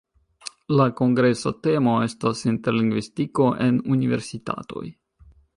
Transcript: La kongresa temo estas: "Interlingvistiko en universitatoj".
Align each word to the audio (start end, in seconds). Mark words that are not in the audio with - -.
La 0.79 0.87
kongresa 1.01 1.53
temo 1.67 1.93
estas: 2.07 2.43
"Interlingvistiko 2.53 3.47
en 3.67 3.81
universitatoj". 3.99 4.87